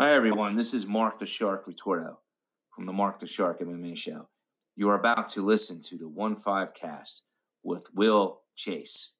[0.00, 0.56] Hi, everyone.
[0.56, 2.16] This is Mark the Shark Retorto
[2.74, 4.30] from the Mark the Shark MMA Show.
[4.74, 7.22] You are about to listen to the 1 5 cast
[7.62, 9.14] with Will Chase.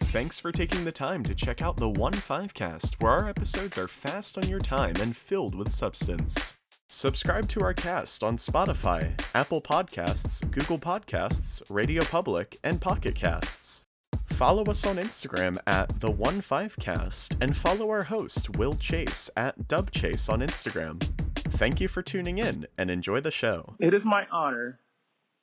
[0.00, 3.76] Thanks for taking the time to check out the 1 5 cast, where our episodes
[3.76, 6.56] are fast on your time and filled with substance.
[6.88, 13.84] Subscribe to our cast on Spotify, Apple Podcasts, Google Podcasts, Radio Public, and Pocket Casts.
[14.30, 19.28] Follow us on Instagram at the One Five Cast and follow our host Will Chase
[19.36, 21.02] at Dub Chase on Instagram.
[21.36, 23.74] Thank you for tuning in and enjoy the show.
[23.78, 24.80] It is my honor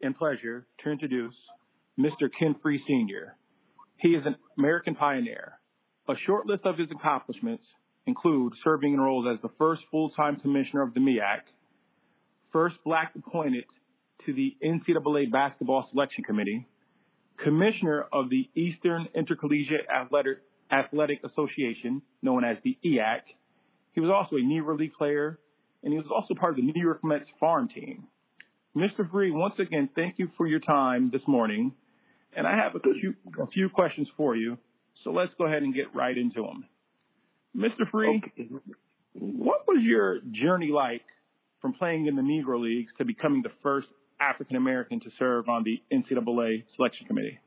[0.02, 1.36] and pleasure to introduce
[2.00, 2.30] Mr.
[2.40, 3.36] Ken Free Sr.
[3.98, 5.60] He is an American pioneer.
[6.10, 7.64] A short list of his accomplishments
[8.08, 11.42] include serving in roles as the first full-time commissioner of the MEAC,
[12.52, 13.66] first black appointed
[14.26, 16.68] to the NCAA Basketball Selection Committee,
[17.44, 20.40] commissioner of the Eastern Intercollegiate Athletic,
[20.72, 23.22] Athletic Association, known as the EAC.
[23.94, 25.40] He was also a Negro League player,
[25.84, 28.06] and he was also part of the New York Mets farm team.
[28.76, 29.10] Mr.
[29.10, 31.74] Free, once again, thank you for your time this morning.
[32.36, 34.58] And I have a few, a few questions for you.
[35.04, 36.66] So let's go ahead and get right into them.
[37.56, 37.90] Mr.
[37.90, 38.50] Free, okay.
[39.14, 41.02] what was your journey like
[41.62, 43.88] from playing in the Negro Leagues to becoming the first
[44.20, 47.40] African American to serve on the NCAA selection committee?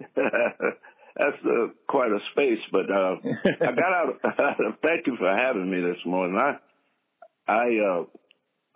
[0.16, 3.16] That's uh, quite a space, but uh,
[3.60, 4.20] I got out.
[4.86, 6.38] thank you for having me this morning.
[6.40, 8.04] I I uh,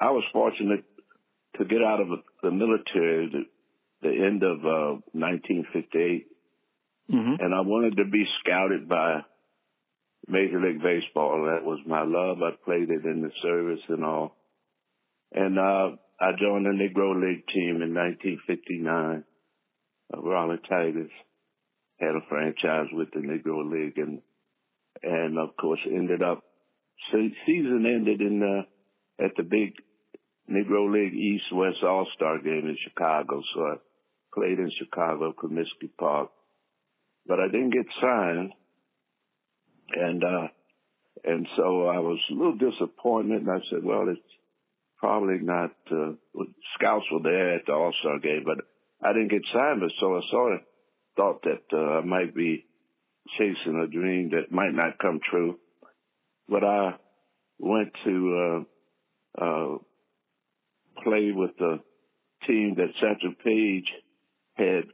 [0.00, 0.84] I was fortunate
[1.58, 2.08] to get out of
[2.42, 3.46] the military at
[4.02, 6.26] the end of uh, 1958,
[7.12, 7.44] mm-hmm.
[7.44, 9.20] and I wanted to be scouted by
[10.26, 11.44] Major League Baseball.
[11.44, 12.38] That was my love.
[12.42, 14.36] I played it in the service and all.
[15.32, 19.24] And uh, I joined the Negro League team in 1959.
[20.14, 21.10] Uh, Raleigh Tigers
[21.98, 24.22] had a franchise with the Negro League, and
[25.02, 26.44] and of course ended up.
[27.10, 29.74] So season ended in the at the big
[30.48, 33.42] Negro League East West All Star game in Chicago.
[33.52, 33.74] So I
[34.32, 36.30] played in Chicago, Comiskey Park,
[37.26, 38.52] but I didn't get signed,
[39.96, 40.48] and uh,
[41.24, 43.42] and so I was a little disappointed.
[43.42, 44.20] And I said, well, it's
[45.02, 45.72] probably not.
[45.90, 46.12] Uh,
[46.78, 48.64] scouts were there at the All Star game, but
[49.06, 49.80] I didn't get signed.
[49.80, 50.60] But so I sort of
[51.16, 52.64] thought that uh, I might be
[53.36, 55.58] chasing a dream that might not come true.
[56.48, 56.94] But I
[57.58, 58.64] went to
[59.40, 59.78] uh, uh,
[61.02, 61.80] play with the
[62.46, 63.90] team that Satchel Paige
[64.54, 64.84] had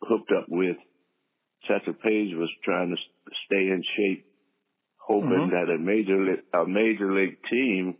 [0.00, 0.76] hooked up with.
[1.68, 4.24] Satchel Paige was trying to stay in shape,
[4.96, 5.50] hoping mm-hmm.
[5.50, 7.96] that a major a major league team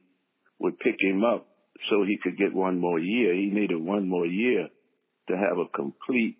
[0.61, 1.48] would pick him up
[1.91, 3.35] so he could get one more year.
[3.35, 4.69] He needed one more year
[5.29, 6.37] to have a complete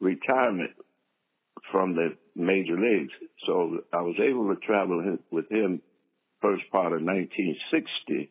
[0.00, 0.72] retirement
[1.70, 3.12] from the major leagues.
[3.46, 5.82] So I was able to travel with him
[6.40, 8.30] first part of 1960.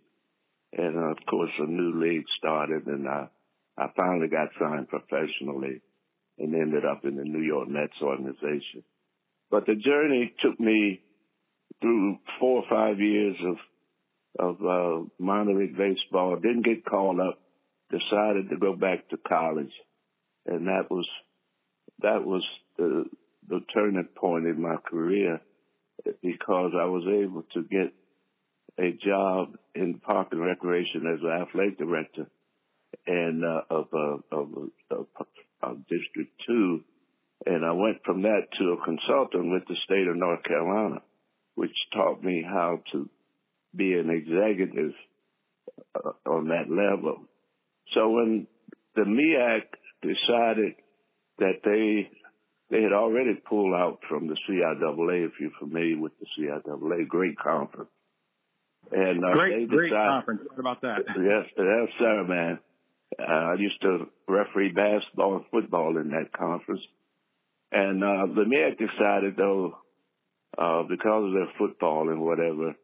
[0.74, 3.30] And uh, of course, a new league started and I,
[3.78, 5.82] I finally got signed professionally
[6.38, 8.84] and ended up in the New York Mets organization.
[9.52, 11.02] But the journey took me
[11.82, 13.56] through four or five years of
[14.38, 16.36] of uh, minor league baseball.
[16.36, 17.40] Didn't get called up.
[17.90, 19.74] Decided to go back to college,
[20.46, 21.08] and that was
[22.02, 22.44] that was
[22.78, 23.06] the
[23.48, 25.42] the turning point in my career
[26.22, 27.94] because I was able to get
[28.78, 32.28] a job in park and recreation as an athletic director
[33.06, 34.50] and uh, of, uh, of,
[34.92, 35.08] of,
[35.62, 36.82] of District Two,
[37.46, 41.02] and I went from that to a consultant with the state of North Carolina,
[41.56, 43.10] which taught me how to
[43.76, 44.94] be an executive
[45.96, 47.22] uh, on that level.
[47.94, 48.48] So when
[48.96, 49.64] the MEAC
[50.02, 50.76] decided
[51.40, 52.10] that they
[52.70, 57.38] they had already pulled out from the CIAA, if you're familiar with the CIAA, great
[57.40, 57.90] conference.
[58.92, 60.42] And uh, great, decided, great conference.
[60.50, 61.00] What about that?
[61.18, 62.60] Yes, yes, sir, man.
[63.18, 66.82] Uh, I used to referee basketball and football in that conference.
[67.72, 69.78] And uh, the MEAC decided, though,
[70.58, 72.76] uh, because of their football and whatever,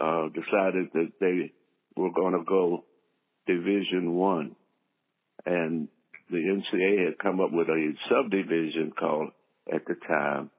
[0.00, 1.52] uh, decided that they
[1.96, 2.84] were going to go
[3.46, 4.56] Division One,
[5.44, 5.88] and
[6.30, 9.30] the NCAA had come up with a subdivision called
[9.72, 10.50] at the time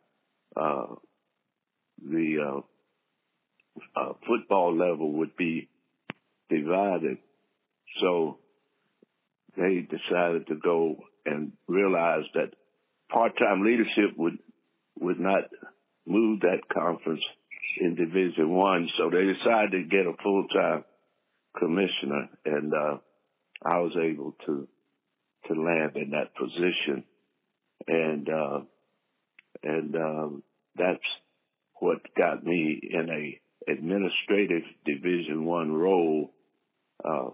[0.55, 0.95] uh,
[2.03, 5.69] the uh, uh, football level would be
[6.49, 7.17] divided.
[8.01, 8.37] So
[9.57, 12.53] they decided to go and realize that
[13.09, 14.37] part-time leadership would
[14.99, 15.43] would not
[16.05, 17.23] move that conference
[17.79, 18.87] in Division One.
[18.97, 20.83] So they decided to get a full time
[21.57, 22.97] commissioner, and uh,
[23.65, 24.67] I was able to
[25.47, 27.03] to land in that position,
[27.87, 28.59] and uh,
[29.63, 30.43] and um,
[30.75, 30.99] that's
[31.79, 36.33] what got me in a administrative Division One role
[37.03, 37.29] uh,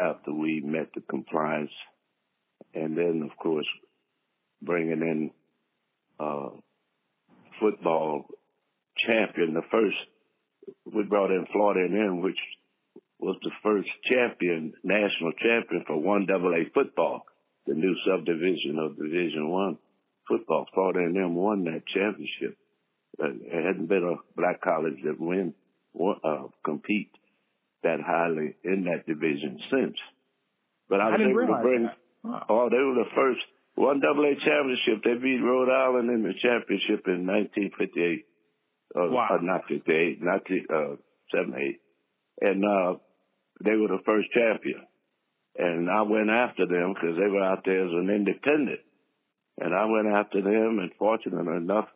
[0.00, 1.70] after we met the compliance,
[2.74, 3.66] and then of course
[4.62, 5.30] bringing in
[6.18, 6.48] uh,
[7.60, 8.26] football
[9.06, 9.96] champion, the first
[10.84, 12.38] we brought in Florida A&M, which
[13.18, 17.24] was the first champion, national champion for one double A football,
[17.66, 19.78] the new subdivision of Division One
[20.28, 20.66] football.
[20.74, 22.58] Florida A&M won that championship.
[23.22, 25.54] Uh, there hadn't been a black college that win,
[25.98, 27.10] uh, compete
[27.82, 29.96] that highly in that division since.
[30.88, 31.90] But I was I able to bring,
[32.22, 32.46] wow.
[32.48, 33.40] oh, they were the first
[33.74, 35.04] one double A championship.
[35.04, 38.26] They beat Rhode Island in the championship in 1958.
[38.94, 39.28] Uh, wow.
[39.30, 40.96] Uh, not 58, not uh,
[41.34, 41.80] 78.
[42.40, 42.98] And, uh,
[43.64, 44.86] they were the first champion.
[45.56, 48.80] And I went after them because they were out there as an independent.
[49.58, 51.88] And I went after them and fortunate enough,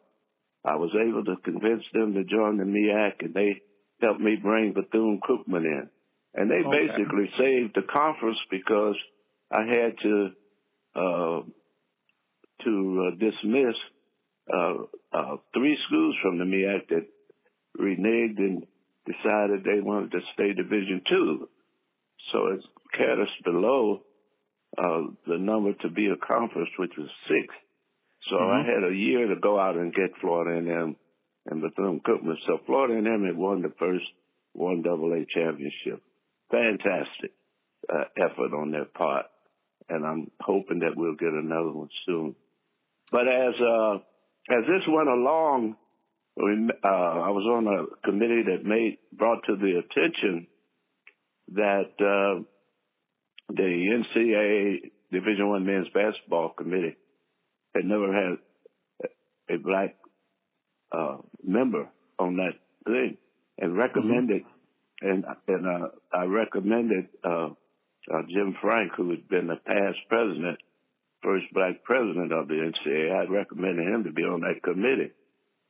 [0.64, 3.60] I was able to convince them to join the MEAC and they
[4.00, 5.90] helped me bring Bethune-Cookman in.
[6.34, 6.86] And they okay.
[6.86, 8.96] basically saved the conference because
[9.50, 10.28] I had to,
[10.94, 11.40] uh,
[12.64, 13.74] to uh, dismiss,
[14.52, 14.74] uh,
[15.12, 17.06] uh, three schools from the MEAC that
[17.78, 18.66] reneged and
[19.06, 21.48] decided they wanted to stay Division Two.
[22.32, 22.66] So it's
[22.96, 24.02] cut us below
[24.78, 27.54] uh, the number to be accomplished, which was six.
[28.28, 28.68] So mm-hmm.
[28.68, 30.96] I had a year to go out and get Florida A&M
[31.46, 32.36] and Bethune Cookman.
[32.46, 34.04] So Florida A&M had won the first
[34.52, 36.02] one double A championship.
[36.50, 37.32] Fantastic
[37.92, 39.26] uh, effort on their part,
[39.88, 42.34] and I'm hoping that we'll get another one soon.
[43.10, 43.98] But as uh,
[44.50, 45.76] as this went along,
[46.36, 50.46] we, uh, I was on a committee that made brought to the attention
[51.52, 52.42] that uh,
[53.48, 56.96] the NCAA Division One men's basketball committee
[57.74, 58.38] had never had
[59.54, 59.96] a black
[60.92, 61.88] uh, member
[62.18, 62.54] on that
[62.84, 63.16] thing,
[63.58, 65.08] and recommended, mm-hmm.
[65.08, 67.48] and and uh, I recommended uh,
[68.12, 70.58] uh, Jim Frank, who had been the past president,
[71.22, 73.12] first black president of the NCAA.
[73.12, 75.12] I recommended him to be on that committee,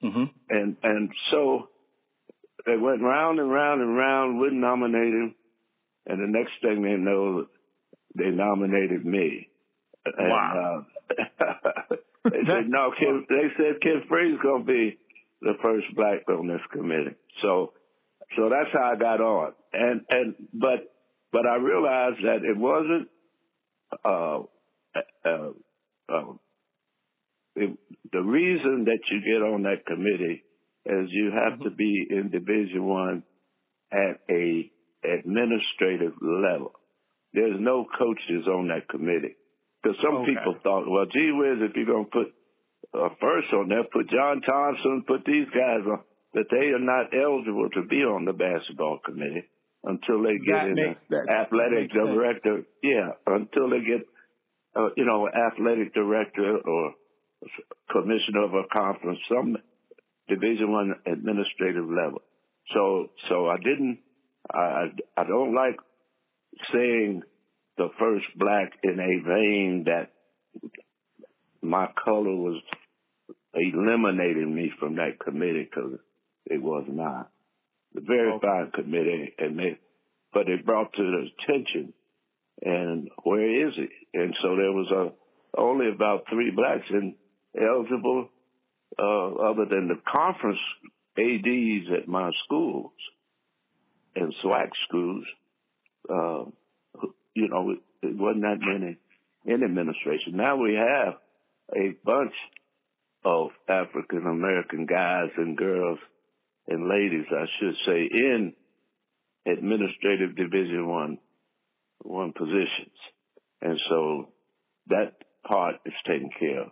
[0.03, 0.25] mm-hmm.
[0.49, 1.69] and and so
[2.67, 5.35] they went round and round and round, wouldn't nominate him,
[6.07, 7.47] and the next thing they know,
[8.15, 9.49] they nominated me.
[10.19, 10.87] Wow.
[11.11, 11.17] Uh,
[12.25, 12.93] they said no.
[12.99, 14.99] Ken, they said Ken Free's gonna be
[15.43, 17.17] the first black on this committee.
[17.43, 17.73] So,
[18.37, 19.53] so that's how I got on.
[19.73, 20.93] And and but
[21.33, 23.09] but I realized that it wasn't.
[24.05, 24.43] Uh,
[24.97, 25.51] uh,
[26.09, 26.33] uh,
[27.57, 27.79] it,
[28.13, 30.43] the reason that you get on that committee
[30.87, 31.65] is you have mm-hmm.
[31.65, 33.23] to be in Division One
[33.93, 34.71] at a
[35.05, 36.73] administrative level.
[37.33, 39.37] There's no coaches on that committee.
[39.83, 40.35] Because some okay.
[40.35, 42.35] people thought, well, gee whiz, if you're going to put
[42.93, 46.01] a first on there, put John Thompson, put these guys on,
[46.35, 49.49] that they are not eligible to be on the basketball committee
[49.85, 52.57] until they get that in the athletic director.
[52.57, 52.67] Sense.
[52.83, 54.05] Yeah, until they get,
[54.77, 56.95] uh, you know, athletic director or
[57.91, 59.57] commissioner of a conference, some
[60.29, 62.23] Division One administrative level.
[62.73, 63.99] So, so I didn't,
[64.53, 64.87] I,
[65.17, 65.77] I don't like
[66.73, 67.23] saying
[67.77, 70.13] the first black in a vein that
[71.63, 72.63] my color was
[73.55, 75.99] eliminating me from that committee because
[76.47, 77.31] it was not.
[77.95, 78.47] The very okay.
[78.47, 79.79] fine committee, and they,
[80.33, 81.93] but it brought to the attention,
[82.63, 83.89] and where is he?
[84.19, 87.15] And so there was a only about three blacks in
[87.59, 88.29] eligible,
[88.99, 90.59] uh, other than the conference
[91.19, 92.93] ads at my schools
[94.15, 95.25] and SWAC schools.
[96.09, 96.45] Uh,
[97.35, 98.97] you know, it wasn't that many
[99.45, 100.37] in administration.
[100.37, 101.15] Now we have
[101.75, 102.35] a bunch
[103.25, 105.99] of African American guys and girls
[106.69, 108.53] and ladies, I should say, in
[109.47, 111.19] administrative division one
[112.03, 112.97] one positions.
[113.63, 114.29] And so
[114.89, 115.13] that
[115.47, 116.71] part is taken care of.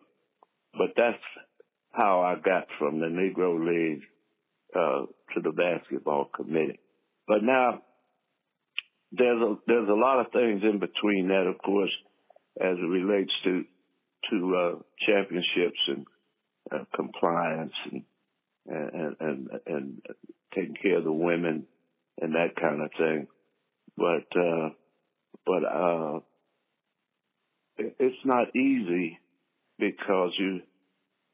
[0.73, 1.23] But that's
[1.93, 4.03] how I got from the Negro League
[4.75, 6.81] uh, to the basketball committee.
[7.27, 7.83] But now
[9.13, 11.93] there's a there's a lot of things in between that, of course,
[12.61, 13.65] as it relates to
[14.31, 16.07] to uh, championships and
[16.71, 18.05] uh, compliance and,
[18.67, 20.03] and and and
[20.55, 21.67] taking care of the women
[22.21, 23.27] and that kind of thing.
[23.97, 24.71] But uh,
[25.49, 26.21] but uh,
[27.99, 29.19] it's not easy
[29.79, 30.61] because you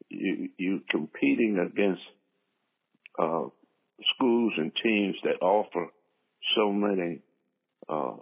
[0.09, 2.01] you you competing against
[3.19, 3.47] uh,
[4.15, 5.87] schools and teams that offer
[6.55, 7.19] so many
[7.89, 8.15] uh,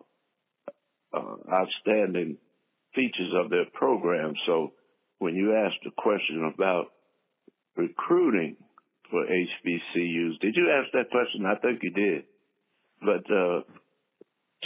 [1.14, 2.38] uh, outstanding
[2.96, 4.34] features of their program.
[4.48, 4.74] So
[5.20, 6.88] when you ask the question about
[7.76, 8.56] recruiting
[9.10, 10.40] for HBCUs.
[10.42, 11.46] Did you ask that question?
[11.46, 12.24] I think you did.
[13.02, 13.62] But uh,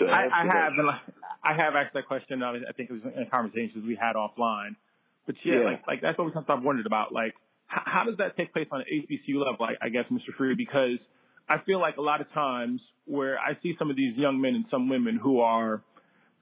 [0.06, 0.74] I, I have,
[1.44, 2.44] I have asked that question.
[2.44, 4.75] I think it was in conversations we had offline.
[5.25, 5.66] But yeah, yeah.
[5.66, 7.12] like like that's what we sometimes wondered about.
[7.12, 7.34] Like,
[7.68, 9.66] how, how does that take place on an HBCU level?
[9.66, 10.34] I, I guess, Mr.
[10.38, 11.00] Free, because
[11.50, 14.56] I feel like a lot of times where I see some of these young men
[14.56, 15.82] and some women who are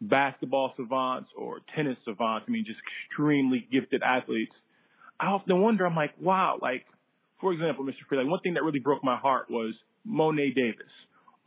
[0.01, 4.53] basketball savants or tennis savants, I mean, just extremely gifted athletes.
[5.19, 6.85] I often wonder, I'm like, wow, like,
[7.39, 8.05] for example, Mr.
[8.09, 10.91] Free, like one thing that really broke my heart was Mo'ne Davis.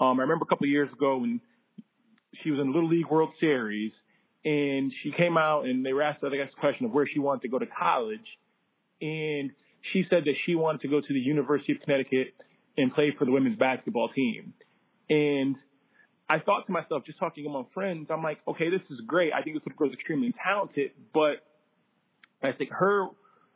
[0.00, 1.40] Um, I remember a couple of years ago when
[2.42, 3.92] she was in the Little League World Series
[4.44, 7.18] and she came out and they were asked I guess the question of where she
[7.18, 8.26] wanted to go to college
[9.00, 9.50] and
[9.92, 12.34] she said that she wanted to go to the University of Connecticut
[12.76, 14.54] and play for the women's basketball team.
[15.08, 15.56] And
[16.28, 19.32] I thought to myself, just talking among friends, I'm like, okay, this is great.
[19.32, 21.44] I think this girl's extremely talented, but
[22.42, 23.06] I think her,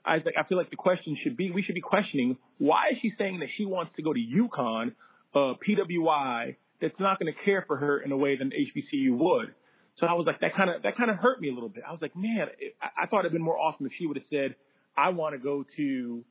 [0.05, 2.99] I think I feel like the question should be, we should be questioning why is
[3.03, 4.93] she saying that she wants to go to UConn,
[5.35, 9.17] uh, PWI, that's not going to care for her in a way that an HBCU
[9.17, 9.55] would.
[9.99, 11.85] So I was like, that kind of that kind of hurt me a little bit.
[11.89, 14.17] I was like, man, it, I, I thought it'd been more awesome if she would
[14.17, 14.57] have said,
[14.97, 16.25] I want to go to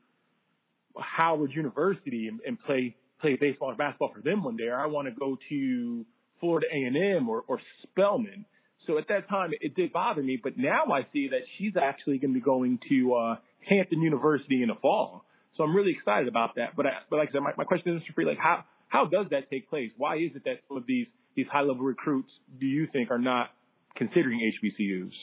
[0.98, 4.88] Howard University and, and play play baseball or basketball for them one day, or I
[4.88, 6.06] want to go to
[6.40, 8.46] Florida A&M or, or Spelman.
[8.88, 12.18] So at that time, it did bother me, but now I see that she's actually
[12.18, 13.36] going to be going to uh,
[13.70, 15.24] Hampton University in the fall.
[15.56, 16.76] So I'm really excited about that.
[16.76, 19.06] But I, but like I said, my, my question is, for Free, like how how
[19.06, 19.90] does that take place?
[19.98, 22.30] Why is it that some of these these high level recruits
[22.60, 23.52] do you think are not
[23.96, 25.14] considering HBCUs?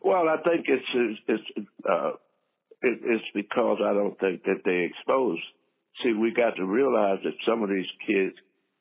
[0.00, 2.12] Well, I think it's it's uh,
[2.80, 5.38] it, it's because I don't think that they expose.
[6.02, 8.34] See, we got to realize that some of these kids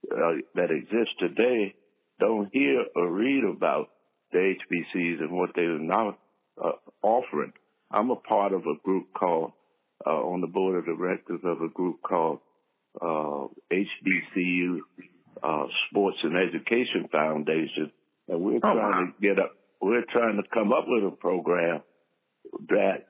[0.09, 1.75] uh, that exist today
[2.21, 3.89] don't hear or read about
[4.31, 6.17] the HBCs and what they're now
[6.63, 7.51] uh, offering.
[7.91, 9.51] I'm a part of a group called
[10.05, 12.39] uh, on the board of directors of a group called
[13.01, 14.79] uh, HBCU
[15.41, 17.91] uh, Sports and Education Foundation,
[18.27, 19.05] and we're oh, trying wow.
[19.05, 19.55] to get up.
[19.81, 21.81] We're trying to come up with a program
[22.67, 23.07] that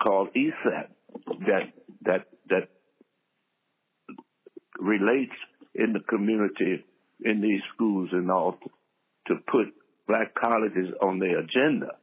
[0.00, 0.88] called ESET
[1.46, 2.68] that that that
[4.78, 5.34] relates
[5.74, 6.84] in the community
[7.24, 8.58] in these schools and all
[9.26, 9.66] to put
[10.06, 11.96] black colleges on their agenda.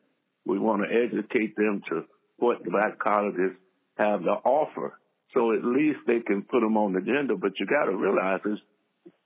[0.46, 2.04] We want to educate them to
[2.38, 3.52] what black colleges
[3.98, 5.00] have to offer
[5.34, 7.36] so at least they can put them on the agenda.
[7.36, 8.60] But you got to realize is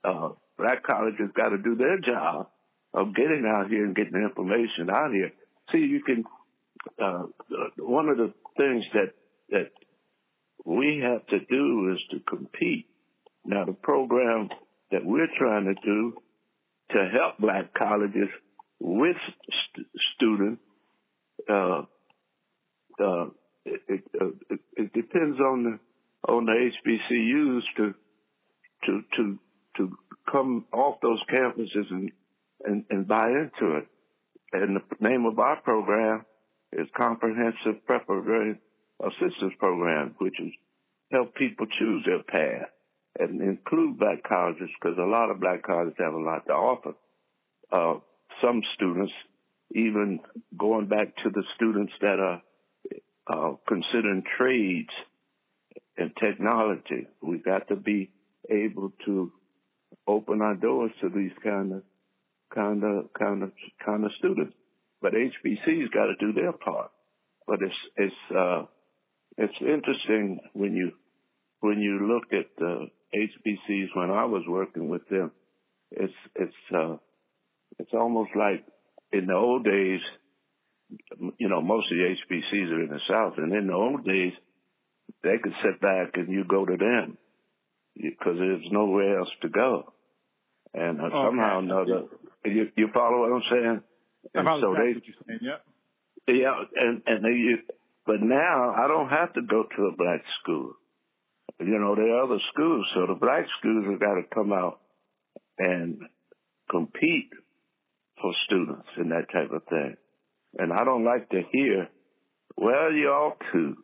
[0.04, 2.48] uh, black colleges got to do their job
[2.94, 5.32] of getting out here and getting the information out here.
[5.72, 6.24] See, you can.
[7.00, 7.24] Uh,
[7.78, 9.12] one of the things that
[9.50, 9.70] that
[10.64, 12.86] we have to do is to compete.
[13.44, 14.48] Now, the program
[14.90, 16.14] that we're trying to do
[16.90, 18.28] to help black colleges
[18.80, 19.16] with
[19.74, 20.62] st- students,
[21.48, 21.82] uh,
[23.00, 23.26] uh,
[23.64, 25.78] it, it, uh, it, it, depends on the
[26.26, 27.94] on the HBCUs to
[28.86, 29.38] to to
[29.76, 29.98] to
[30.30, 32.10] come off those campuses and
[32.64, 33.86] and, and buy into it.
[34.52, 36.24] And the name of our program
[36.72, 38.58] is Comprehensive Preparatory
[39.00, 40.52] Assistance Program, which is
[41.12, 42.68] help people choose their path
[43.18, 46.94] and include black colleges because a lot of black colleges have a lot to offer.
[47.70, 47.94] Uh,
[48.42, 49.12] some students,
[49.74, 50.20] even
[50.56, 52.42] going back to the students that are
[53.26, 54.90] uh, considering trades
[55.98, 57.08] and technology.
[57.22, 58.10] We got to be
[58.50, 59.32] able to
[60.06, 61.82] open our doors to these kind of
[62.54, 63.52] kind of kind of
[63.84, 64.54] kind of students.
[65.02, 66.90] But HBC's got to do their part.
[67.46, 68.62] But it's it's uh,
[69.36, 70.92] it's interesting when you
[71.60, 75.32] when you look at the HBCs when I was working with them.
[75.90, 76.96] It's it's uh,
[77.78, 78.64] it's almost like
[79.12, 80.00] in the old days.
[81.38, 84.32] You know, most of the HBCs are in the South, and in the old days,
[85.22, 87.18] they could sit back and you go to them
[87.94, 89.92] because there's nowhere else to go.
[90.74, 91.26] And uh, okay.
[91.26, 92.02] somehow or another,
[92.44, 93.80] you, you follow what I'm saying?
[94.34, 95.58] And so they, what you're saying, yeah.
[96.30, 97.62] Yeah, and and they,
[98.04, 100.74] but now I don't have to go to a black school.
[101.58, 104.80] You know, there are other schools, so the black schools have got to come out
[105.58, 106.02] and
[106.70, 107.30] compete
[108.20, 109.96] for students and that type of thing.
[110.58, 111.88] And I don't like to hear,
[112.56, 113.76] well, you ought to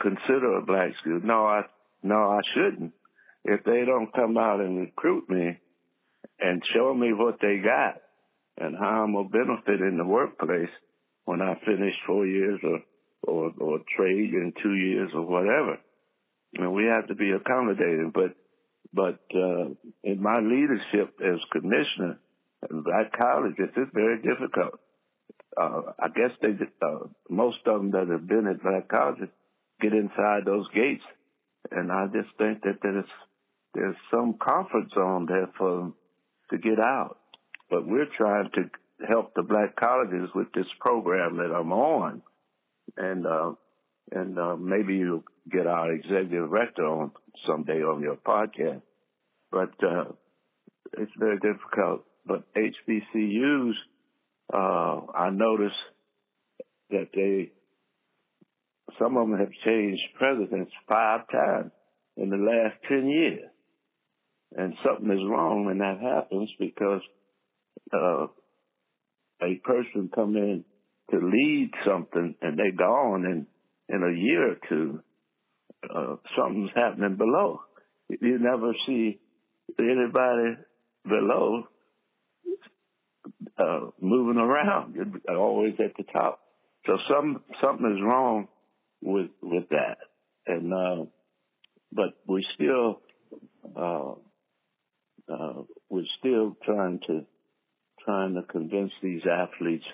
[0.00, 1.20] consider a black school.
[1.22, 1.62] No, I
[2.02, 2.92] no, I shouldn't.
[3.44, 5.58] If they don't come out and recruit me
[6.40, 8.00] and show me what they got
[8.58, 10.70] and how I'm gonna benefit in the workplace
[11.24, 12.80] when I finish four years or
[13.26, 15.78] or, or trade in two years or whatever.
[16.56, 18.34] And we have to be accommodating, but
[18.92, 19.70] but uh,
[20.04, 22.18] in my leadership as commissioner
[22.70, 24.78] in black colleges, it's very difficult.
[25.56, 26.50] Uh, I guess they
[26.82, 29.28] uh, most of them that have been at black colleges
[29.80, 31.02] get inside those gates
[31.70, 33.04] and I just think that there's
[33.74, 35.92] there's some comfort zone there for
[36.50, 37.18] to get out.
[37.70, 38.70] But we're trying to
[39.08, 42.22] help the black colleges with this program that I'm on,
[42.96, 43.52] and uh,
[44.12, 47.12] and uh, maybe you'll get our executive director on
[47.46, 48.82] someday on your podcast.
[49.50, 50.12] But uh,
[50.98, 52.04] it's very difficult.
[52.26, 53.72] But HBCUs,
[54.52, 55.76] uh, I notice
[56.90, 57.50] that they
[58.98, 61.70] some of them have changed presidents five times
[62.16, 63.50] in the last ten years,
[64.56, 67.02] and something is wrong when that happens because
[67.92, 68.26] uh,
[69.42, 70.64] a person come in
[71.10, 73.46] to lead something and they're gone in
[73.88, 75.00] in a year or two,
[75.94, 77.60] uh, something's happening below.
[78.08, 79.18] You never see
[79.78, 80.56] anybody
[81.04, 81.64] below
[83.58, 84.94] uh, moving around.
[84.94, 86.40] You're always at the top.
[86.86, 88.48] So some something is wrong
[89.04, 89.98] with with that,
[90.46, 91.04] and uh,
[91.92, 93.00] but we still
[93.76, 94.12] uh,
[95.32, 97.24] uh, we're still trying to
[98.04, 99.84] trying to convince these athletes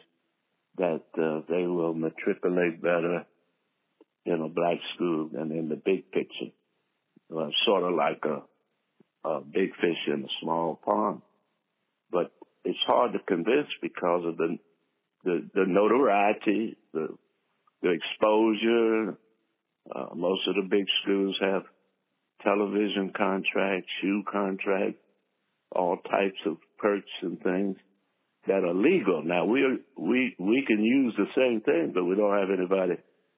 [0.78, 3.26] that uh, they will matriculate better
[4.24, 6.52] in a black school than in the big picture.
[7.34, 11.22] Uh, sort of like a, a big fish in a small pond.
[12.10, 12.32] But
[12.64, 14.58] it's hard to convince because of the
[15.22, 17.08] the, the notoriety, the
[17.82, 19.18] the exposure.
[19.94, 21.62] Uh, most of the big schools have
[22.42, 25.00] television contracts, shoe contracts,
[25.72, 27.76] all types of perks and things
[28.46, 29.22] that are legal.
[29.24, 32.94] Now we are, we we can use the same thing, but we don't have anybody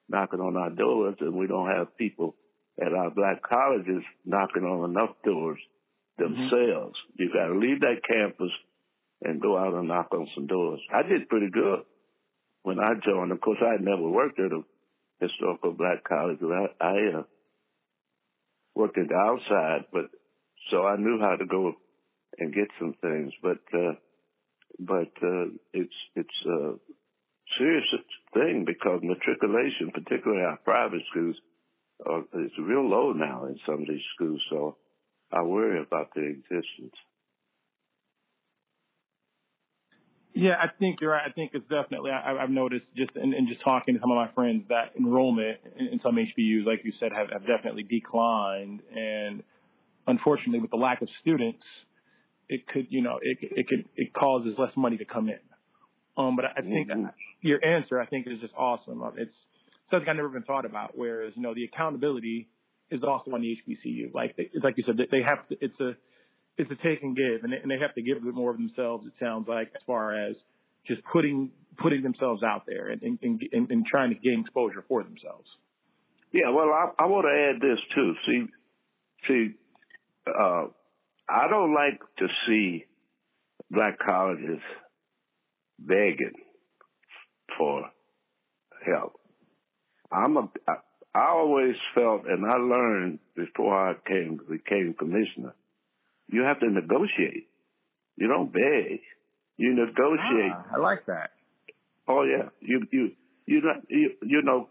[0.09, 2.35] knocking on our doors, and we don't have people
[2.79, 5.59] at our black colleges knocking on enough doors
[6.19, 6.23] mm-hmm.
[6.23, 6.95] themselves.
[6.95, 7.23] Mm-hmm.
[7.23, 8.51] You got to leave that campus
[9.21, 10.81] and go out and knock on some doors.
[10.93, 11.79] I did pretty good
[12.63, 13.31] when I joined.
[13.31, 14.61] Of course, I had never worked at a
[15.19, 16.39] historical black college.
[16.41, 17.23] I, I uh,
[18.75, 20.09] worked at the outside, but
[20.71, 21.73] so I knew how to go
[22.39, 23.31] and get some things.
[23.41, 23.93] But uh,
[24.79, 26.73] but uh, it's it's a
[27.57, 27.85] serious
[28.33, 31.35] thing because matriculation, particularly our private schools,
[32.09, 34.41] uh, is real low now in some of these schools.
[34.49, 34.77] So
[35.31, 36.95] I worry about their existence.
[40.35, 41.23] Yeah, I think you're right.
[41.27, 42.09] I think it's definitely.
[42.09, 45.59] I, have noticed just in, in, just talking to some of my friends that enrollment
[45.77, 48.79] in, in some HBUs, like you said, have, have definitely declined.
[48.95, 49.43] And
[50.07, 51.63] unfortunately, with the lack of students,
[52.49, 55.39] it could, you know, it it could it causes less money to come in.
[56.17, 57.05] Um, but I think mm-hmm.
[57.41, 59.03] your answer, I think, is just awesome.
[59.03, 59.31] Um, it's
[59.91, 60.97] something I never even thought about.
[60.97, 62.49] Whereas, you know, the accountability
[62.89, 64.13] is also on the HBCU.
[64.13, 65.55] Like, it's like you said, they have to.
[65.61, 65.93] It's a
[66.57, 69.05] it's a take and give, and they, have to give a bit more of themselves.
[69.07, 70.35] It sounds like as far as
[70.87, 75.03] just putting putting themselves out there and and, and, and trying to gain exposure for
[75.03, 75.47] themselves.
[76.31, 78.13] Yeah, well, I, I want to add this too.
[78.25, 78.45] See,
[79.27, 79.55] see,
[80.27, 80.65] uh,
[81.29, 82.85] I don't like to see
[83.69, 84.59] black colleges
[85.79, 86.33] begging
[87.57, 87.89] for
[88.85, 89.13] help.
[90.11, 90.73] I'm a, I,
[91.15, 95.53] I always felt, and I learned before I came became commissioner,
[96.29, 97.47] you have to negotiate.
[98.15, 98.99] You don't beg.
[99.57, 100.53] You negotiate.
[100.53, 101.31] Ah, I like that.
[102.07, 103.11] Oh yeah, you you
[103.45, 104.69] you you you know.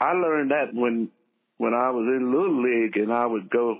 [0.00, 1.10] I learned that when
[1.58, 3.78] when I was in little league, and I would go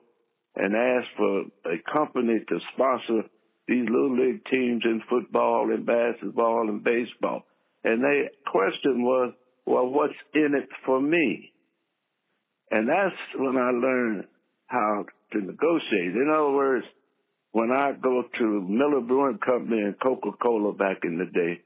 [0.57, 3.29] and ask for a company to sponsor
[3.69, 7.43] these little league teams in football and basketball and baseball.
[7.85, 9.35] And their question was,
[9.67, 11.53] well, what's in it for me?
[12.71, 14.25] And that's when I learned
[14.67, 16.15] how to negotiate.
[16.15, 16.87] In other words,
[17.53, 21.61] when I go to Miller Brewing Company and Coca-Cola back in the day,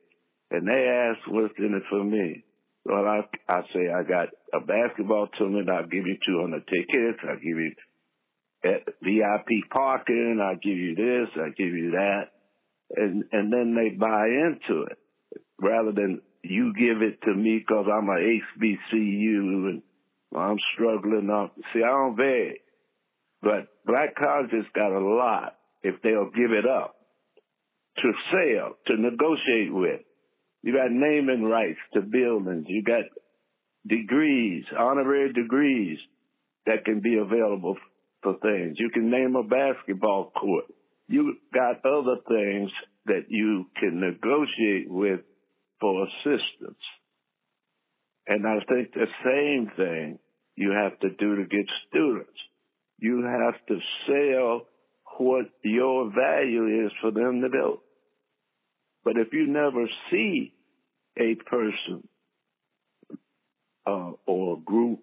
[0.50, 2.44] and they ask what's in it for me,
[2.84, 5.70] well, I, I say I got a basketball tournament.
[5.70, 7.18] I'll give you 200 tickets.
[7.28, 7.72] I'll give you
[8.62, 10.40] VIP parking.
[10.42, 11.28] I give you this.
[11.36, 12.24] I give you that,
[12.96, 14.98] and and then they buy into it
[15.60, 19.82] rather than you give it to me because I'm a HBCU and
[20.36, 21.54] I'm struggling up.
[21.72, 22.58] See, I don't beg,
[23.42, 26.96] but black colleges got a lot if they'll give it up
[27.98, 30.00] to sell, to negotiate with.
[30.62, 32.66] You got naming rights to buildings.
[32.68, 33.04] You got
[33.86, 35.98] degrees, honorary degrees
[36.66, 37.76] that can be available
[38.22, 38.76] for things.
[38.78, 40.66] You can name a basketball court.
[41.08, 42.70] You got other things
[43.06, 45.20] that you can negotiate with
[45.80, 46.78] for assistance.
[48.28, 50.18] And I think the same thing
[50.54, 52.38] you have to do to get students.
[52.98, 54.68] You have to sell
[55.18, 57.78] what your value is for them to build.
[59.04, 60.52] But if you never see
[61.18, 62.08] a person
[63.86, 65.00] uh, or group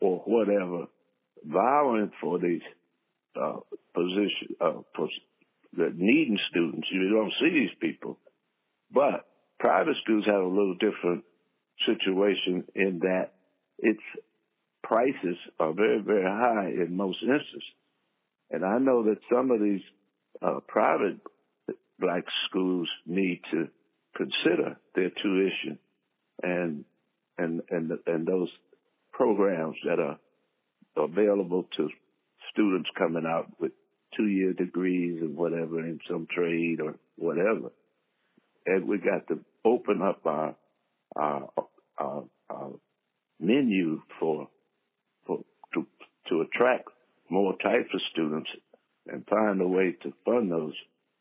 [0.00, 0.86] or whatever
[1.44, 2.62] vying for these
[3.40, 3.56] uh,
[3.94, 5.08] position uh, for
[5.76, 6.88] the needing students.
[6.90, 8.18] You don't see these people,
[8.90, 9.26] but
[9.58, 11.24] private schools have a little different
[11.86, 13.32] situation in that
[13.78, 14.00] its
[14.82, 17.62] prices are very very high in most instances,
[18.50, 19.82] and I know that some of these
[20.42, 21.18] uh, private
[21.98, 23.68] black schools need to
[24.16, 25.78] consider their tuition
[26.42, 26.84] and
[27.38, 28.48] and and and those
[29.12, 30.18] programs that are
[30.96, 31.88] available to
[32.52, 33.72] students coming out with
[34.16, 37.70] two year degrees or whatever in some trade or whatever.
[38.66, 40.54] And we got to open up our
[41.16, 41.48] our,
[41.98, 42.72] our, our
[43.40, 44.48] menu for
[45.26, 45.40] for
[45.74, 45.86] to
[46.28, 46.88] to attract
[47.30, 48.50] more types of students
[49.06, 50.74] and find a way to fund those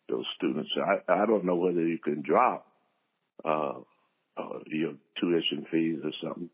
[0.09, 0.69] those students.
[0.77, 2.67] I I don't know whether you can drop
[3.43, 3.79] uh,
[4.37, 6.49] uh, your tuition fees or something,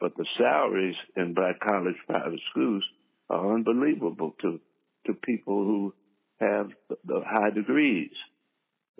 [0.00, 2.84] but the salaries in black college private schools
[3.30, 4.60] are unbelievable to
[5.06, 5.94] to people who
[6.40, 6.68] have
[7.04, 8.10] the high degrees.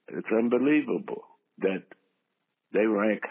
[0.08, 1.24] It's unbelievable
[1.58, 1.82] that
[2.72, 3.22] they rank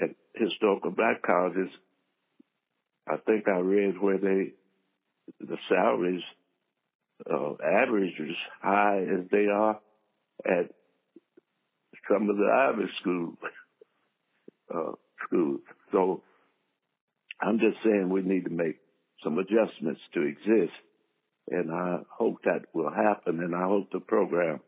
[0.00, 1.70] at historical black colleges.
[3.08, 4.52] I think I read where they
[5.40, 6.22] the salaries
[7.30, 9.80] uh, average as high as they are
[10.44, 10.70] at
[12.10, 13.34] some of the Ivy school
[14.74, 14.92] uh,
[15.26, 15.60] schools.
[15.92, 16.22] So
[17.40, 18.78] I'm just saying we need to make
[19.22, 20.74] some adjustments to exist,
[21.48, 23.40] and I hope that will happen.
[23.40, 24.60] And I hope the program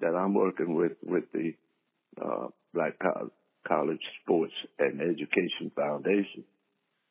[0.00, 1.52] that I'm working with with the
[2.20, 2.94] uh, Black
[3.66, 6.44] College Sports and Education Foundation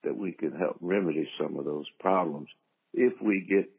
[0.03, 2.49] that we can help remedy some of those problems
[2.93, 3.69] if we get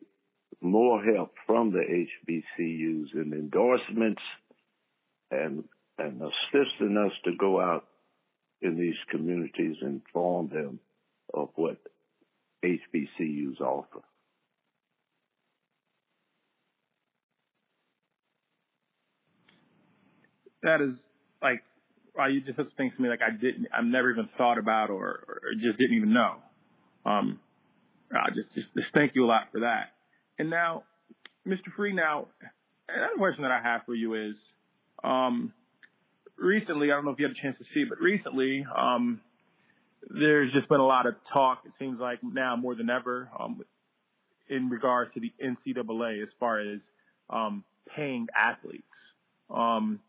[0.61, 4.23] more help from the HBCUs and endorsements
[5.31, 5.65] and
[5.99, 7.85] and assisting us to go out
[8.63, 10.81] in these communities and inform them
[11.33, 11.77] of what
[12.65, 14.01] HBCUs offer.
[20.63, 20.95] That is
[21.43, 21.63] like,
[22.17, 24.89] well, you just said things to me like I didn't, I've never even thought about
[24.89, 26.37] or, or just didn't even know.
[27.05, 27.39] Um,
[28.21, 29.93] I just, just, just thank you a lot for that.
[30.39, 30.85] And now,
[31.47, 31.73] Mr.
[31.77, 32.29] Free, now,
[32.89, 34.35] another question that I have for you is,
[35.03, 35.53] um,
[36.37, 39.21] recently, I don't know if you had a chance to see, but recently, um,
[40.09, 41.63] there's just been a lot of talk.
[41.65, 43.63] It seems like now more than ever, um,
[44.49, 46.79] in regards to the NCAA as far as
[47.31, 48.83] um, paying athletes.
[49.51, 50.01] Um,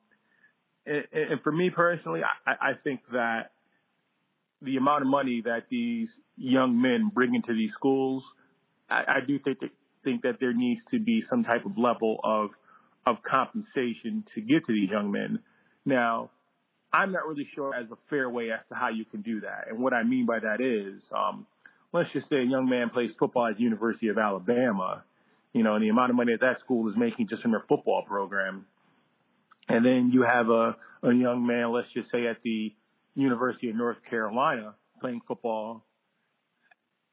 [0.85, 3.51] and, and, for me personally, I, I, think that
[4.65, 8.23] the amount of money that these young men bring into these schools,
[8.89, 9.69] I, I do think that
[10.03, 12.51] think that there needs to be some type of level of
[13.05, 15.39] of compensation to give to these young men.
[15.85, 16.31] Now,
[16.91, 19.65] I'm not really sure as a fair way as to how you can do that.
[19.69, 21.45] And what I mean by that is, um,
[21.93, 25.03] let's just say a young man plays football at the University of Alabama,
[25.53, 27.63] you know, and the amount of money that that school is making just from their
[27.67, 28.65] football program.
[29.67, 32.73] And then you have a, a young man, let's just say at the
[33.15, 35.85] University of North Carolina playing football.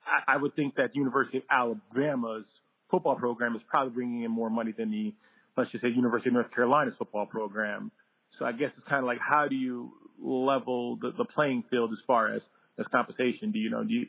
[0.04, 2.44] I, I would think that University of Alabama's
[2.90, 5.14] football program is probably bringing in more money than the,
[5.56, 7.90] let's just say University of North Carolina's football program.
[8.38, 11.92] So I guess it's kind of like how do you level the, the playing field
[11.92, 12.42] as far as
[12.78, 13.52] as compensation?
[13.52, 13.84] Do you know?
[13.84, 14.02] Do you,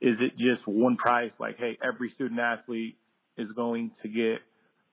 [0.00, 1.32] is it just one price?
[1.38, 2.96] Like, hey, every student athlete
[3.38, 4.38] is going to get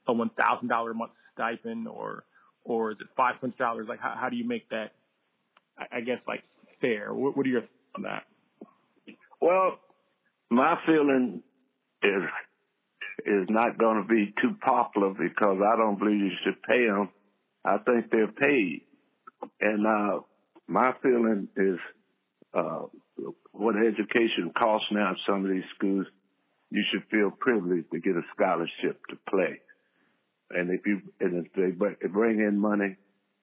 [0.08, 2.24] a one thousand dollar a month stipend, or
[2.64, 3.88] or is it five hundred dollars?
[3.90, 4.92] Like, how, how do you make that?
[5.78, 6.44] I, guess like
[6.82, 7.14] fair.
[7.14, 8.24] What, what are your thoughts on that?
[9.42, 9.80] Well,
[10.50, 11.44] my feeling
[12.04, 12.24] is
[13.26, 17.10] is not going to be too popular because I don't believe you should pay them
[17.68, 18.84] I think they're paid.
[19.60, 20.20] And uh,
[20.68, 21.78] my feeling is
[22.54, 22.84] uh,
[23.52, 26.08] what education costs now at some of these schools,
[26.70, 29.60] you should feel privileged to get a scholarship to play.
[30.50, 32.96] And if you and if they bring in money,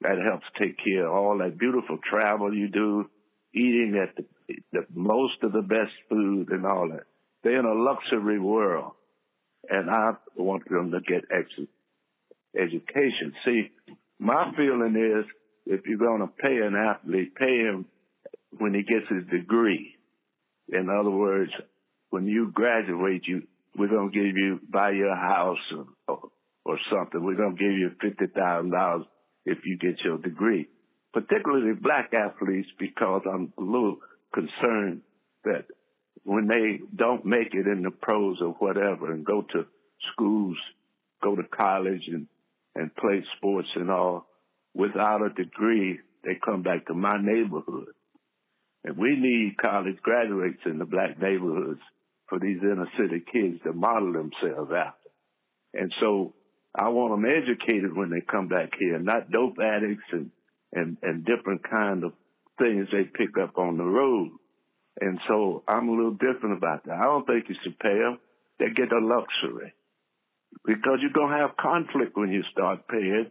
[0.04, 3.08] that helps take care of all that beautiful travel you do,
[3.54, 7.04] eating at the, the most of the best food and all that.
[7.42, 8.92] They're in a luxury world,
[9.68, 11.68] and I want them to get ex-
[12.54, 13.32] education.
[13.46, 13.70] See,
[14.18, 15.24] my feeling is
[15.64, 17.86] if you're going to pay an athlete, pay him
[18.58, 19.94] when he gets his degree.
[20.68, 21.50] In other words,
[22.10, 23.44] when you graduate, you
[23.76, 26.18] we're going to give you buy you a house or, or,
[26.64, 27.24] or something.
[27.24, 29.06] We're going to give you fifty thousand dollars
[29.44, 30.68] if you get your degree.
[31.12, 33.98] Particularly black athletes, because I'm a little
[34.32, 35.02] concerned
[35.44, 35.66] that
[36.24, 39.66] when they don't make it in the pros or whatever and go to
[40.12, 40.56] schools,
[41.22, 42.26] go to college and
[42.74, 44.26] and play sports and all
[44.74, 47.94] without a degree, they come back to my neighborhood.
[48.82, 51.80] And we need college graduates in the black neighborhoods
[52.28, 55.10] for these inner city kids to model themselves after.
[55.72, 56.34] And so
[56.74, 60.30] I want them educated when they come back here, not dope addicts and,
[60.72, 62.12] and, and different kind of
[62.58, 64.30] things they pick up on the road.
[65.00, 66.94] And so I'm a little different about that.
[66.94, 68.18] I don't think you should pay them.
[68.58, 69.72] They get a luxury
[70.64, 73.30] because you're going to have conflict when you start paying,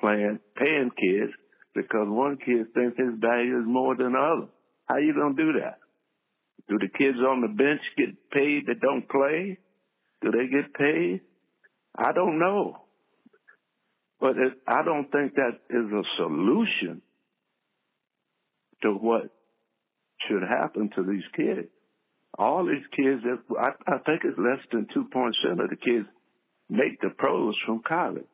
[0.00, 1.32] playing, paying kids
[1.74, 4.48] because one kid thinks his value is more than the other.
[4.86, 5.78] How you going to do that?
[6.68, 9.58] Do the kids on the bench get paid that don't play?
[10.22, 11.20] Do they get paid?
[11.96, 12.83] I don't know.
[14.24, 17.02] But it, I don't think that is a solution
[18.80, 19.24] to what
[20.26, 21.68] should happen to these kids.
[22.38, 23.20] All these kids,
[23.60, 26.06] I, I think it's less than 2% of the kids
[26.70, 28.24] make the pros from college.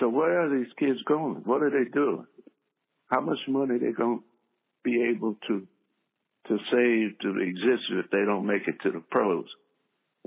[0.00, 1.40] So where are these kids going?
[1.46, 2.26] What are they doing?
[3.06, 4.24] How much money are they going to
[4.84, 5.66] be able to
[6.48, 9.46] to save to exist if they don't make it to the pros?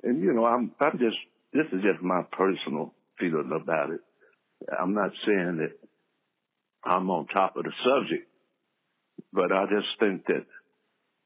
[0.01, 1.17] And you know, I'm I'm just
[1.53, 4.01] this is just my personal feeling about it.
[4.77, 5.89] I'm not saying that
[6.83, 8.27] I'm on top of the subject,
[9.33, 10.45] but I just think that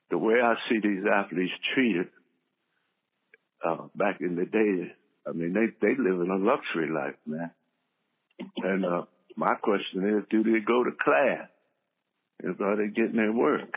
[0.10, 2.08] the way I see these athletes treated
[3.66, 4.94] uh, back in the day,
[5.28, 7.52] I mean, they they live in a luxury life, man.
[8.58, 9.04] And uh,
[9.38, 11.48] my question is, do they go to class?
[12.44, 13.74] Is are they getting their work?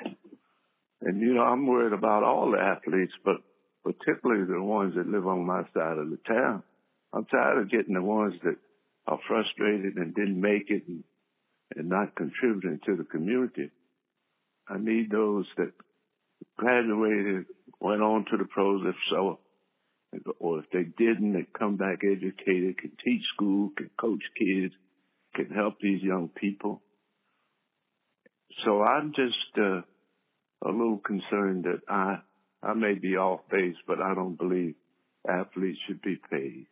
[1.03, 3.37] And you know, I'm worried about all the athletes, but
[3.85, 6.63] particularly the ones that live on my side of the town.
[7.13, 8.57] I'm tired of getting the ones that
[9.07, 11.05] are frustrated and didn't make it and,
[11.77, 13.71] and not contributing to the community.
[14.69, 15.73] I need those that
[16.57, 17.47] graduated,
[17.81, 19.39] went on to the pros if so,
[20.39, 24.75] or if they didn't, they come back educated, can teach school, can coach kids,
[25.35, 26.83] can help these young people.
[28.65, 29.83] So I'm just uh,
[30.65, 32.17] a little concerned that I
[32.63, 34.75] I may be off base, but I don't believe
[35.29, 36.67] athletes should be paid.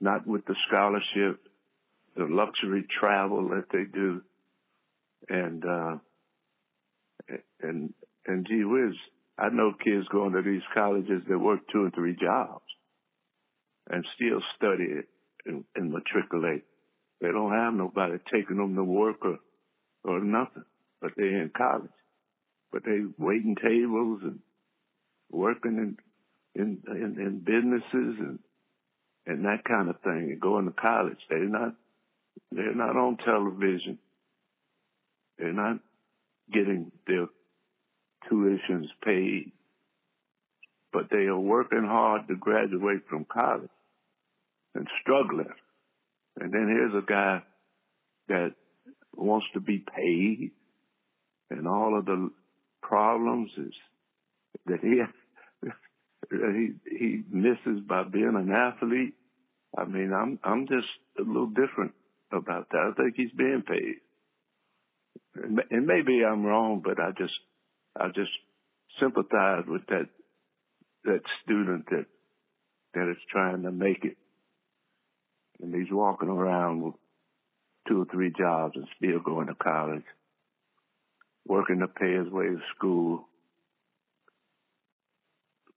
[0.00, 1.40] Not with the scholarship,
[2.16, 4.22] the luxury travel that they do,
[5.28, 5.96] and uh,
[7.60, 7.94] and
[8.26, 8.94] and gee whiz,
[9.38, 12.64] I know kids going to these colleges that work two and three jobs
[13.88, 15.02] and still study
[15.44, 16.64] and, and matriculate.
[17.20, 19.38] They don't have nobody taking them to work or,
[20.04, 20.64] or nothing,
[21.00, 21.90] but they're in college.
[22.72, 24.40] But they waiting tables and
[25.30, 25.96] working
[26.54, 28.38] in, in, in, in businesses and,
[29.26, 31.18] and that kind of thing and going to college.
[31.28, 31.74] They're not,
[32.52, 33.98] they're not on television.
[35.38, 35.80] They're not
[36.52, 37.26] getting their
[38.30, 39.52] tuitions paid,
[40.92, 43.70] but they are working hard to graduate from college
[44.74, 45.52] and struggling.
[46.38, 47.42] And then here's a guy
[48.28, 48.54] that
[49.14, 50.52] wants to be paid
[51.50, 52.30] and all of the
[52.82, 53.72] problems is
[54.66, 54.98] that he
[56.32, 59.14] Uh, he he misses by being an athlete.
[59.76, 61.92] I mean, I'm I'm just a little different
[62.32, 62.92] about that.
[62.92, 63.96] I think he's being paid,
[65.70, 67.34] and maybe I'm wrong, but I just
[67.98, 68.30] I just
[69.00, 70.08] sympathize with that
[71.04, 72.06] that student that
[72.94, 74.16] that is trying to make it,
[75.60, 76.94] and he's walking around with
[77.88, 80.04] two or three jobs and still going to college,
[81.46, 83.28] working to pay his way to school,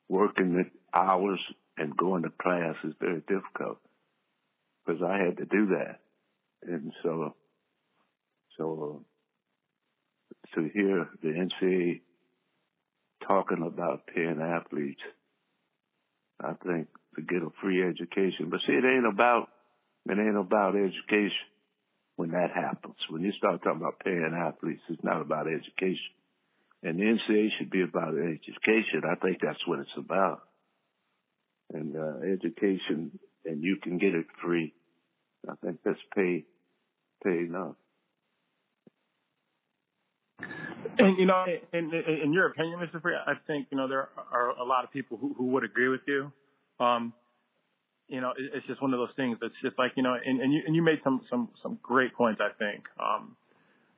[0.10, 0.66] working the
[1.00, 1.40] hours
[1.78, 3.78] and going to class is very difficult
[4.86, 6.00] because I had to do that,
[6.64, 7.36] and so
[8.58, 9.06] so
[10.56, 12.02] to hear the NCAA
[13.26, 15.02] talking about paying athletes.
[16.42, 18.50] I think to get a free education.
[18.50, 19.50] But see, it ain't about
[20.10, 21.48] it ain't about education
[22.16, 22.96] when that happens.
[23.10, 26.16] When you start talking about paying athletes, it's not about education.
[26.82, 29.04] And the NCAA should be about education.
[29.10, 30.44] I think that's what it's about.
[31.74, 34.74] And uh, education, and you can get it free.
[35.48, 36.46] I think that's pay
[37.24, 37.76] pay enough.
[40.98, 43.02] And you know, in, in, in your opinion, Mr.
[43.02, 45.90] Free, I think you know there are a lot of people who, who would agree
[45.90, 46.32] with you.
[46.80, 47.14] Um,
[48.08, 49.38] you know, it's just one of those things.
[49.42, 52.14] It's just like you know, and, and you and you made some some some great
[52.16, 52.42] points.
[52.44, 53.36] I think, um,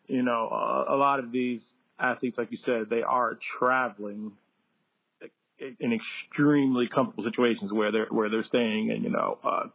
[0.07, 1.61] you know, a, a lot of these
[2.01, 4.31] athletes, like you said, they are traveling
[5.79, 9.67] in extremely comfortable situations where they're where they're staying in you know uh,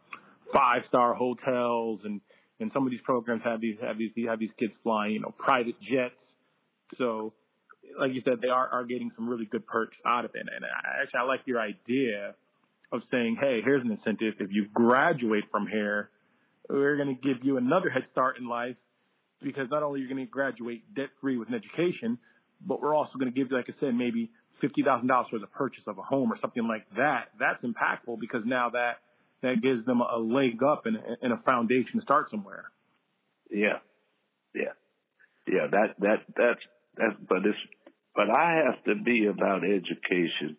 [0.53, 2.19] five star hotels and
[2.59, 5.33] and some of these programs have these have these have these kids flying you know
[5.37, 6.13] private jets
[6.97, 7.33] so,
[7.99, 10.41] like you said, they are, are getting some really good perks out of it.
[10.41, 12.35] And I, actually, I like your idea
[12.91, 14.35] of saying, hey, here's an incentive.
[14.39, 16.09] If you graduate from here,
[16.69, 18.75] we're going to give you another head start in life
[19.41, 22.17] because not only are you going to graduate debt free with an education,
[22.65, 25.47] but we're also going to give like I said, maybe fifty thousand dollars for the
[25.47, 28.97] purchase of a home or something like that, that's impactful because now that
[29.43, 32.65] that gives them a leg up and, and a foundation to start somewhere.
[33.51, 33.79] Yeah,
[34.55, 34.73] yeah,
[35.47, 35.67] yeah.
[35.71, 36.59] That that that's
[36.97, 37.15] that's.
[37.27, 37.57] But it's
[38.15, 40.57] but I have to be about education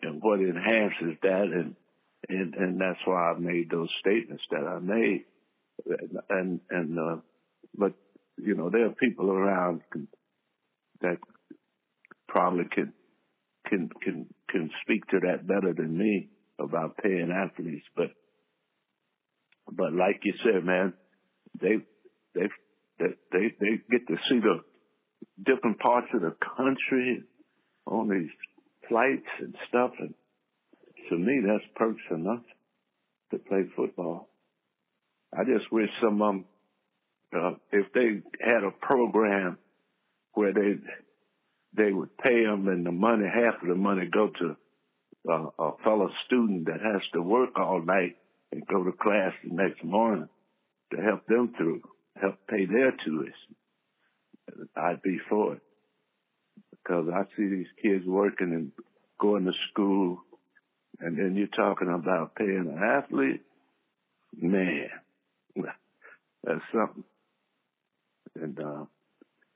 [0.00, 1.74] and what enhances that, and
[2.28, 5.24] and and that's why I made those statements that I made,
[6.30, 7.16] and and uh,
[7.76, 7.94] but
[8.38, 9.82] you know there are people around
[11.00, 11.18] that
[12.28, 12.92] probably can
[13.68, 18.10] can can can speak to that better than me about paying athletes, but
[19.70, 20.92] but like you said, man,
[21.60, 21.76] they
[22.34, 22.48] they
[22.98, 24.60] they they, get to see the
[25.44, 27.22] different parts of the country
[27.86, 28.30] on these
[28.88, 30.14] flights and stuff, and
[31.08, 32.44] to me, that's perks enough
[33.30, 34.28] to play football.
[35.36, 36.44] I just wish some of them,
[37.34, 39.58] uh, if they had a program
[40.34, 40.74] where they
[41.74, 44.56] they would pay them and the money, half of the money, go to
[45.30, 48.16] uh, a fellow student that has to work all night
[48.50, 50.28] and go to class the next morning
[50.92, 51.80] to help them through,
[52.20, 53.56] help pay their tuition.
[54.76, 55.62] I'd be for it
[56.70, 58.72] because I see these kids working and
[59.20, 60.18] going to school,
[61.00, 63.42] and then you're talking about paying an athlete.
[64.38, 64.88] Man,
[66.44, 67.04] that's something.
[68.34, 68.84] And uh,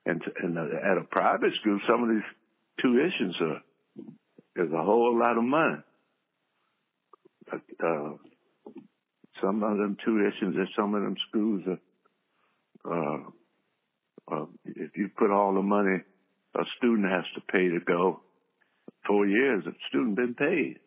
[0.05, 5.19] and and uh, at a private school, some of these tuitions are is a whole
[5.19, 5.83] lot of money.
[7.53, 8.17] Uh,
[9.43, 11.63] some of them tuitions at some of them schools
[12.85, 13.21] are, uh,
[14.33, 16.01] uh, if you put all the money
[16.59, 18.21] a student has to pay to go,
[19.07, 20.79] four years, the student been paid.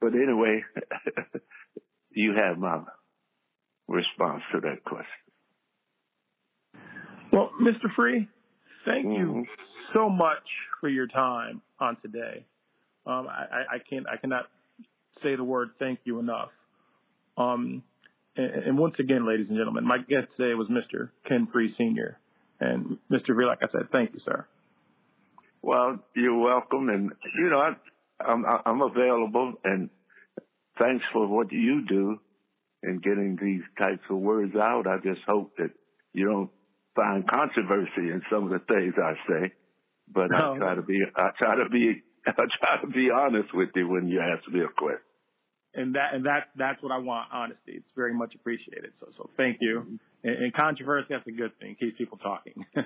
[0.00, 0.64] But anyway,
[2.10, 2.80] you have my
[3.88, 5.21] response to that question.
[7.32, 7.92] Well, Mr.
[7.96, 8.28] Free,
[8.84, 9.38] thank mm-hmm.
[9.38, 9.46] you
[9.94, 10.44] so much
[10.80, 12.44] for your time on today.
[13.06, 14.44] Um, I, I, can't, I cannot
[15.22, 16.50] say the word thank you enough.
[17.36, 17.82] Um,
[18.36, 21.10] and, and, once again, ladies and gentlemen, my guest today was Mr.
[21.26, 22.18] Ken Free Sr.
[22.60, 23.34] And Mr.
[23.34, 24.46] Free, like I said, thank you, sir.
[25.62, 27.72] Well, you're welcome, and you know I,
[28.20, 29.90] I'm I'm available, and
[30.78, 32.18] thanks for what you do
[32.82, 34.88] in getting these types of words out.
[34.88, 35.70] I just hope that
[36.12, 36.50] you don't
[36.94, 39.52] find controversy in some of the things I say,
[40.12, 40.54] but no.
[40.54, 43.88] I try to be I try to be I try to be honest with you
[43.88, 45.00] when you ask me a question.
[45.74, 47.28] And that and that that's what I want.
[47.32, 47.72] Honesty.
[47.72, 48.92] It's very much appreciated.
[49.00, 49.80] So so thank you.
[49.80, 49.96] Mm-hmm.
[50.28, 51.76] And, and controversy that's a good thing.
[51.80, 52.64] Keeps people talking.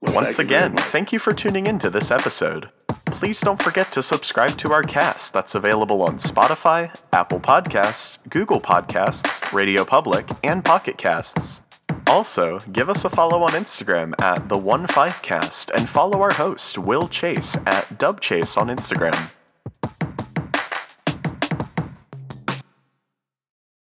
[0.00, 2.70] Once again, thank you for tuning in to this episode.
[3.16, 8.60] Please don't forget to subscribe to our cast that's available on Spotify, Apple Podcasts, Google
[8.60, 11.62] Podcasts, Radio Public, and Pocket Casts.
[12.06, 16.34] Also, give us a follow on Instagram at the One Five Cast and follow our
[16.34, 19.30] host, Will Chase, at Dubchase on Instagram.